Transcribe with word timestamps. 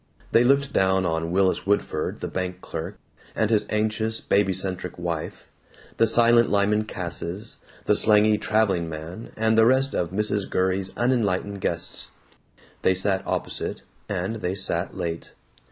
They 0.31 0.43
looked 0.43 0.73
down 0.73 1.05
on 1.05 1.29
Willis 1.29 1.67
Woodford 1.67 2.21
the 2.21 2.27
bank 2.27 2.59
clerk, 2.59 2.97
and 3.35 3.51
his 3.51 3.67
anxious 3.69 4.19
babycentric 4.19 4.97
wife, 4.97 5.51
the 5.97 6.07
silent 6.07 6.49
Lyman 6.49 6.85
Casses, 6.85 7.57
the 7.85 7.95
slangy 7.95 8.39
traveling 8.39 8.89
man, 8.89 9.29
and 9.37 9.55
the 9.55 9.65
rest 9.67 9.93
of 9.93 10.09
Mrs. 10.09 10.49
Gurrey's 10.49 10.89
unenlightened 10.97 11.61
guests. 11.61 12.09
They 12.81 12.95
sat 12.95 13.21
opposite, 13.27 13.83
and 14.09 14.37
they 14.37 14.55
sat 14.55 14.97
late. 14.97 15.35